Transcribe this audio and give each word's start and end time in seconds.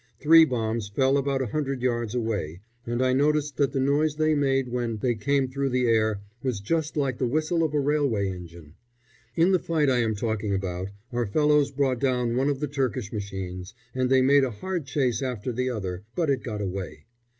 Three 0.19 0.45
bombs 0.45 0.89
fell 0.89 1.15
about 1.15 1.43
a 1.43 1.53
hundred 1.53 1.83
yards 1.83 2.15
away, 2.15 2.61
and 2.87 3.03
I 3.03 3.13
noticed 3.13 3.57
that 3.57 3.71
the 3.71 3.79
noise 3.79 4.15
they 4.15 4.33
made 4.33 4.67
when 4.69 4.97
they 4.97 5.13
came 5.13 5.47
through 5.47 5.69
the 5.69 5.85
air 5.85 6.21
was 6.41 6.59
just 6.59 6.97
like 6.97 7.19
the 7.19 7.27
whistle 7.27 7.63
of 7.63 7.75
a 7.75 7.79
railway 7.79 8.27
engine. 8.29 8.73
In 9.35 9.51
the 9.51 9.59
fight 9.59 9.91
I 9.91 9.99
am 9.99 10.15
talking 10.15 10.55
about 10.55 10.87
our 11.11 11.27
fellows 11.27 11.69
brought 11.69 11.99
down 11.99 12.35
one 12.35 12.49
of 12.49 12.61
the 12.61 12.67
Turkish 12.67 13.13
machines, 13.13 13.75
and 13.93 14.09
they 14.09 14.23
made 14.23 14.43
a 14.43 14.49
hard 14.49 14.87
chase 14.87 15.21
after 15.21 15.51
the 15.51 15.69
other, 15.69 16.01
but 16.15 16.31
it 16.31 16.41
got 16.41 16.61
away. 16.61 17.05